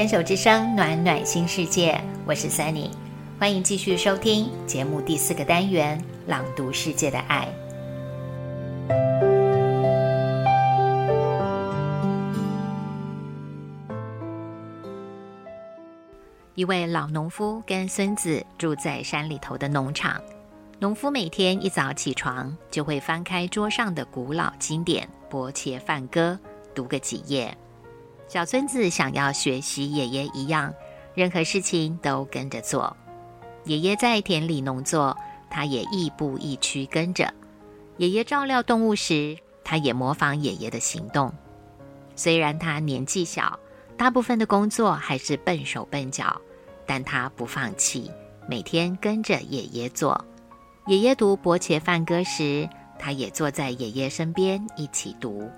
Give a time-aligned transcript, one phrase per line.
[0.00, 2.88] 牵手之声，暖暖新世界，我是 Sunny，
[3.38, 7.46] 欢迎继续收听节目第四个单元《朗读世界的爱》。
[16.54, 20.18] 一位老农夫跟孙子住在山里头的农场。
[20.78, 26.38] 农夫每天一早起床，就会翻开桌上的古老经典《伯切梵歌》，
[26.74, 27.54] 读个几页。
[28.30, 30.72] 小孙子想要学习爷爷一样，
[31.14, 32.96] 任何事情都跟着做。
[33.64, 35.16] 爷爷在田里农作，
[35.50, 37.34] 他也亦步亦趋跟着。
[37.96, 41.34] 爷爷照料动物时，他也模仿爷爷的行动。
[42.14, 43.58] 虽然他年纪小，
[43.96, 46.40] 大部分的工作还是笨手笨脚，
[46.86, 48.08] 但他不放弃，
[48.48, 50.24] 每天跟着爷爷做。
[50.86, 55.50] 爷爷读《伯切梵歌》时，他也坐在爷爷身边一起读。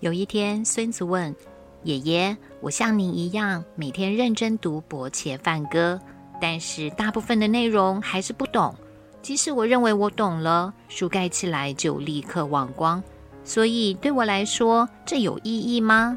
[0.00, 1.36] 有一天，孙子问
[1.84, 6.00] 爷爷：“我像您一样，每天认真读《伯切梵歌》，
[6.40, 8.74] 但是大部分的内容还是不懂。
[9.20, 13.02] 即使我认为我懂了，书盖起来就立刻忘光。
[13.44, 16.16] 所以对我来说，这有意义吗？”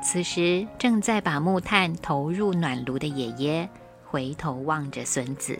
[0.00, 3.68] 此时，正在把木炭投入暖炉的爷爷
[4.04, 5.58] 回头望着孙子。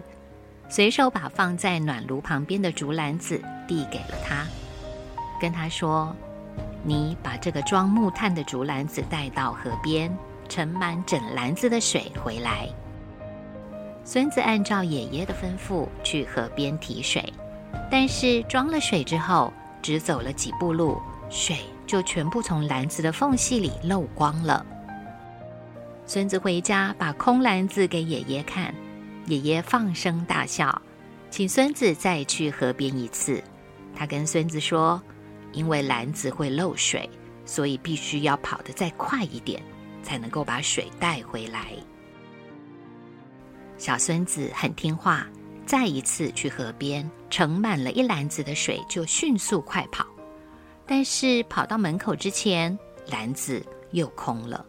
[0.69, 4.47] 随手把放在暖炉旁边的竹篮子递给了他，
[5.41, 6.15] 跟他说
[6.83, 10.17] ：“你把这个装木炭的竹篮子带到河边，
[10.49, 12.69] 盛满整篮子的水回来。”
[14.05, 17.33] 孙子按照爷爷的吩咐去河边提水，
[17.91, 24.65] 但是装了水之后，只走了几步路，水就全部从篮子的缝隙里漏光了。
[26.07, 28.75] 孙子回家把空篮子给爷爷看。
[29.27, 30.81] 爷爷放声大笑，
[31.29, 33.45] 请孙子再去河边一次。
[33.95, 35.03] 他跟孙子说
[35.59, 37.11] ：“因为篮子会漏水，
[37.45, 39.61] 所以必须要跑得再快一点，
[40.05, 41.73] 才能够把水带回来。”
[43.77, 45.27] 小孙子很听话，
[45.67, 50.07] 再一次去河边，盛满了一篮子的水，就迅速快跑。
[50.87, 52.79] 但是跑到门口之前，
[53.11, 54.65] 篮子又空了。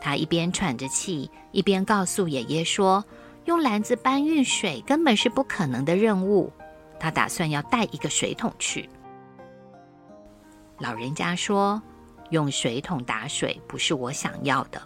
[0.00, 3.04] 他一边喘着气，一边告诉爷爷说。
[3.46, 6.50] 用篮子搬运水根本是不可能的任务。
[6.98, 8.88] 他打算要带一个水桶去。
[10.78, 11.80] 老人家说
[12.30, 14.80] ：“用水桶打水不是我想要的，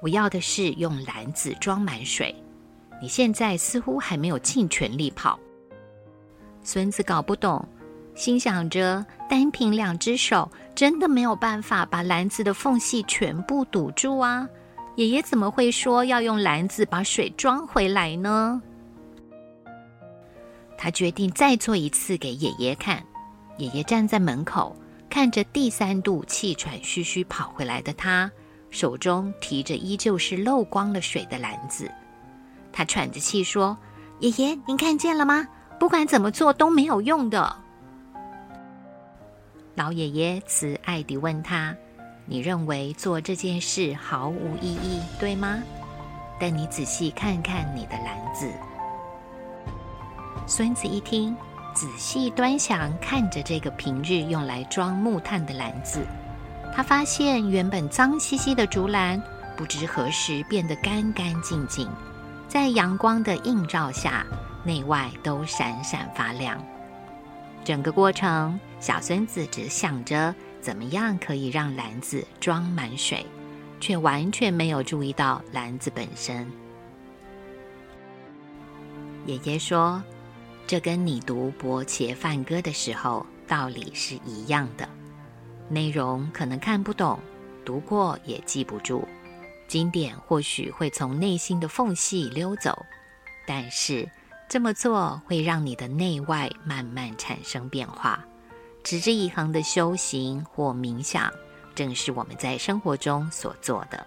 [0.00, 2.34] 我要的是用篮子装满水。
[3.02, 5.38] 你现在似乎还没有尽全力跑。”
[6.62, 7.66] 孙子搞不懂，
[8.14, 14.48] 心想着单凭两只手真的没有办法把篮子的缝隙全部堵住啊。
[14.96, 18.60] 爷爷怎么会说要用篮子把水装回来呢？
[20.76, 23.02] 他决定再做一次给爷爷看。
[23.56, 24.74] 爷爷站在门口，
[25.10, 28.30] 看着第三度气喘吁吁跑回来的他，
[28.70, 31.90] 手中提着依旧是漏光了水的篮子。
[32.72, 33.76] 他喘着气说
[34.20, 35.46] ：“爷爷，您看见了吗？
[35.80, 37.56] 不管怎么做都没有用的。”
[39.74, 41.76] 老爷爷慈爱地问他。
[42.26, 45.60] 你认为做这件事毫无意义，对吗？
[46.38, 48.48] 但你仔细看看你的篮子。
[50.46, 51.36] 孙子一听，
[51.74, 56.06] 仔细端详看着这个平日用来装木炭的篮子，
[56.74, 59.22] 他发现原本脏兮兮的竹篮，
[59.56, 61.88] 不知何时变得干干净净，
[62.48, 64.26] 在阳光的映照下，
[64.64, 66.62] 内外都闪闪发亮。
[67.64, 70.34] 整个过程，小孙子只想着。
[70.60, 73.24] 怎么样可以让篮子装满水，
[73.80, 76.46] 却完全没有注意到篮子本身？
[79.24, 80.02] 爷爷说
[80.70, 84.88] ：“这跟你读《伯切梵歌》的时候道理是一样的，
[85.68, 87.18] 内容可能看不懂，
[87.64, 89.04] 读过也记不住，
[89.66, 92.86] 经典或许会从内心的缝隙溜走，
[93.48, 94.08] 但是
[94.48, 98.24] 这么做会让你的内外慢慢产生变化。”
[98.84, 101.32] 持之以恒的修行或冥想，
[101.74, 104.06] 正是我们在生活中所做的。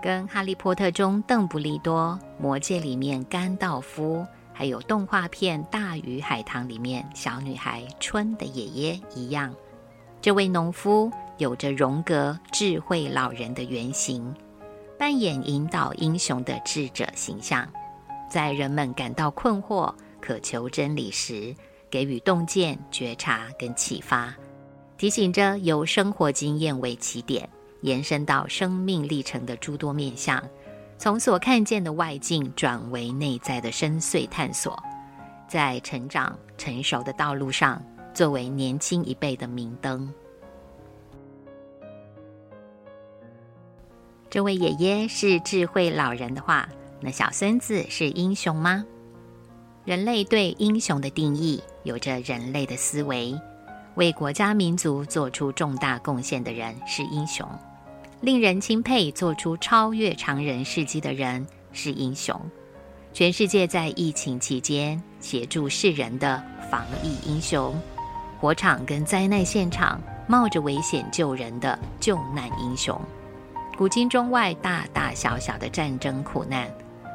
[0.00, 9.54] 跟《哈利波特》中邓布利多、《魔戒》里面甘道夫，还有动画片《大鱼海棠》里面小女孩春的爷爷一样，
[10.20, 14.34] 这位农夫有着荣格智慧老人的原型。
[14.98, 17.64] 扮演引导英雄的智者形象，
[18.28, 21.54] 在人们感到困惑、渴求真理时，
[21.88, 24.34] 给予洞见、觉察跟启发，
[24.96, 27.48] 提醒着由生活经验为起点，
[27.80, 30.42] 延伸到生命历程的诸多面向，
[30.98, 34.82] 从所看见的外境转为内在的深邃探索，
[35.48, 37.82] 在成长成熟的道路上，
[38.12, 40.12] 作为年轻一辈的明灯。
[44.30, 46.68] 这位爷爷是智慧老人的话，
[47.00, 48.84] 那小孙子是英雄吗？
[49.84, 53.34] 人类对英雄的定义有着人类的思维，
[53.98, 57.44] 为国家民族做出重大贡献的人是英雄，
[58.20, 62.40] 令人钦佩做出超越常人事迹的人是英雄。
[63.12, 66.40] 全世界在疫情期间协助世人的
[66.70, 67.74] 防疫英雄，
[68.38, 72.96] 火场跟灾难现场冒着危险救人的救难英雄。
[73.76, 76.70] 古今中外大大小小的战争苦难，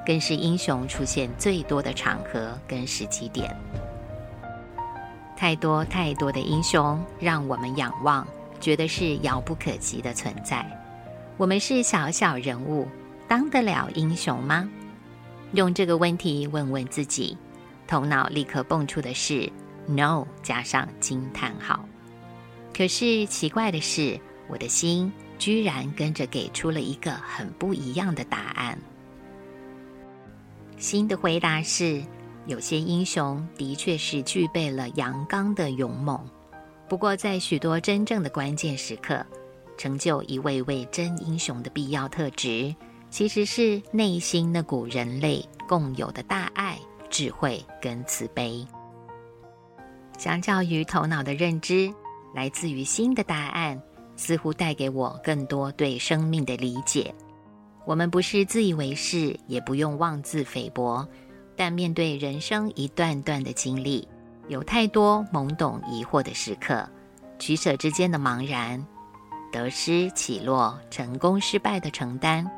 [0.05, 3.55] 更是英雄出现最多的场合跟时机点。
[5.43, 8.25] 太多太多的英雄让我们仰望，
[8.61, 10.65] 觉得是遥不可及的存在。
[11.35, 12.87] 我们是小小人物，
[13.27, 14.69] 当得了英雄吗？
[15.51, 17.37] 用这个问题问问自己，
[17.85, 19.51] 头脑立刻蹦出的是
[19.85, 21.83] “no” 加上惊叹号。
[22.73, 24.17] 可是奇怪的是，
[24.47, 25.11] 我的心。
[25.37, 28.79] 居然跟着给出了一个很不一样的答案。
[30.77, 32.01] 新的回答是：
[32.45, 36.19] 有些英雄的确是具备了阳刚的勇猛，
[36.87, 39.25] 不过在许多真正的关键时刻，
[39.77, 42.75] 成就一位位真英雄的必要特质，
[43.09, 46.77] 其实是内心那股人类共有的大爱、
[47.09, 48.65] 智慧跟慈悲。
[50.17, 51.91] 相较于头脑的认知，
[52.35, 53.81] 来自于新的答案。
[54.15, 57.11] 似乎带给我更多对生命的理解。
[57.83, 61.05] 我们不是自以为是，也不用妄自菲薄，
[61.55, 64.07] 但面对人生一段段的经历，
[64.47, 66.87] 有太多懵懂疑惑的时刻，
[67.39, 68.85] 取舍之间的茫然，
[69.51, 72.49] 得失起落，成功失败的承担，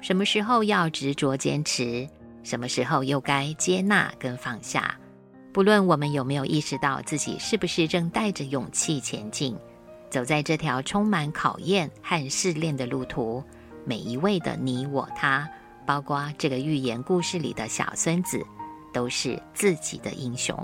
[0.00, 2.08] 什么时候要执着坚持，
[2.42, 4.98] 什么时候又该接纳跟放下？
[5.52, 9.56] 不论我们有没有意识到自己是不是正带着勇气前进。
[10.10, 13.44] 走在这条充满考验和试炼的路途，
[13.84, 15.46] 每一位的你我他，
[15.88, 18.44] 包括这个寓言故事里的小孙子，
[18.92, 20.54] 都是自己的英雄。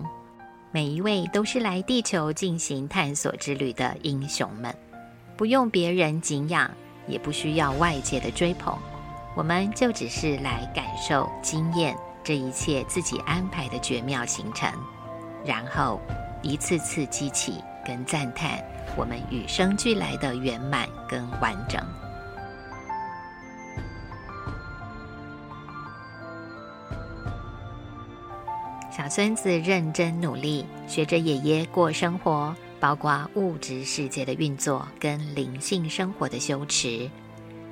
[0.70, 4.76] 每一位都是来地球进行探索之旅的英雄们，
[5.34, 6.70] 不用别人敬仰，
[7.08, 8.76] 也不需要外界的追捧，
[9.34, 14.70] 我们就只是来感受、经验这一切自己安排的绝妙行程，
[15.42, 15.98] 然后
[16.42, 17.54] 一次次激起
[17.86, 18.62] 跟赞叹。
[18.94, 21.82] 我们与生俱来的圆满跟完整。
[28.96, 37.10] 小孙子认真努力，学着爷爷过生活，包括物质世界的运作跟灵性生活的修持。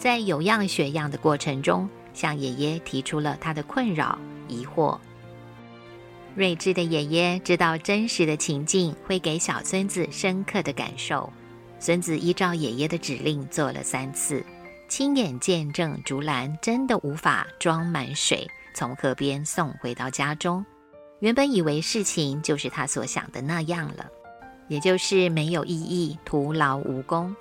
[0.00, 4.98] 在有样学样的过程中，向爷爷提出了他的困扰、疑惑。
[6.34, 11.32] 睿智的爷爷知道真实的情境会给小孙子深刻的感受，
[11.78, 14.44] 孙子依照爷爷的指令做了三次，
[14.88, 20.66] 亲眼见证竹篮真的无法装满水，从河边送回到家中。
[21.22, 24.10] 原本以为事情就是他所想的那样了，
[24.66, 27.32] 也就是没有意义、徒劳无功，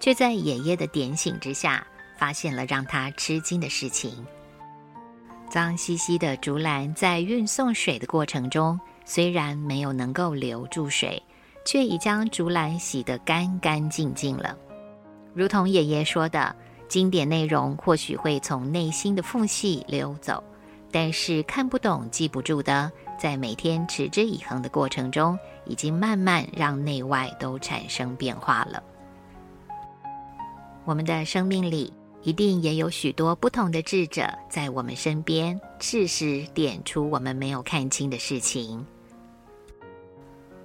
[0.00, 1.86] 却在爷爷的点醒之下，
[2.18, 4.26] 发现了让他吃惊的事情。
[5.48, 11.22] 脏兮兮的竹篮在运送水的过程中，虽然没有能够留住水，
[11.64, 14.58] 却已将竹篮洗得干干净净了。
[15.32, 16.52] 如同爷爷说的，
[16.88, 20.42] 经典内容或许会从内心的缝隙流走，
[20.90, 28.82] 但是看不懂、记不住的，在每天持之以恒的过程中，已经慢慢让内外都产生变化了。
[30.84, 31.92] 我们的生命里。
[32.24, 38.84] 一定也有许多不同的智者在我们身边，适时点出我们没有看清的事情。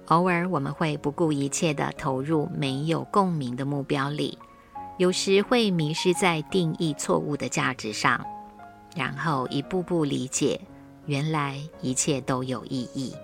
[0.06, 4.36] 偶尔我们会不顾一切的投入没有共鸣的目标里，
[4.98, 8.22] 有时会迷失在定义错误的价值上，
[8.96, 10.60] 然后一步步理解，
[11.06, 13.14] 原来一切都有意义，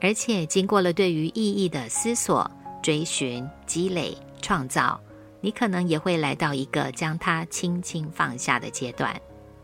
[0.00, 2.50] 而且经过了对于意义的思索、
[2.82, 5.00] 追寻、积累、创造。
[5.40, 9.14] 你可能也会来到一个将它轻轻放下的阶段，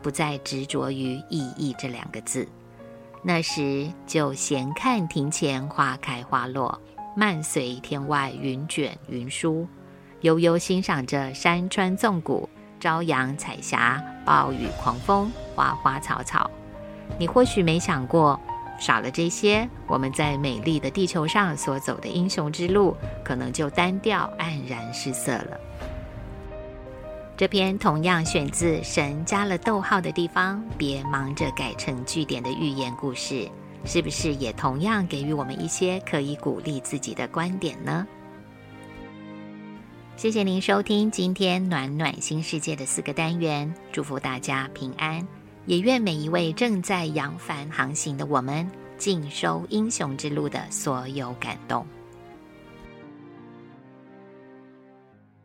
[0.01, 2.47] 不再执着于意义这两个字。
[3.21, 6.79] 那时就闲看庭前花开花落，
[7.13, 9.67] 漫随天外云卷云舒，
[10.21, 12.47] 悠悠欣赏着山川纵谷、
[12.79, 16.49] 朝阳彩霞、暴雨狂风、花花草草。
[17.17, 18.39] 你或许没想过。
[18.77, 22.93] 少了这些，我们在美丽的地球上所走的英雄之路，
[23.23, 25.59] 可能就单调黯然失色了。
[27.37, 33.49] 这篇同样选自神加了逗号的地方，别忙着改成句点的寓言故事，
[33.85, 38.05] 是不是也同样给予我们一些可以鼓励自己的观点呢？
[40.17, 45.25] 谢谢您收听今天暖暖新世界的四个单元，祝福大家平安，
[45.65, 51.85] 也愿每一位正在扬帆航行的我们，尽收英雄之路的所有感动。